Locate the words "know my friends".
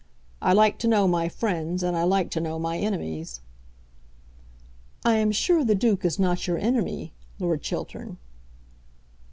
0.87-1.83